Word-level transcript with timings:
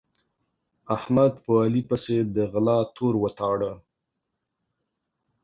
احمد 0.95 1.33
په 1.43 1.51
علي 1.63 1.81
پسې 1.89 2.17
د 2.35 2.37
غلا 2.51 2.77
تور 2.95 3.13
وتاړه. 3.23 3.71